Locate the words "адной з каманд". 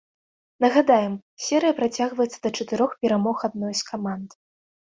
3.49-4.29